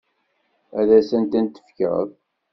Ad 0.79 0.89
asent-tent-tefkeḍ? 0.97 2.07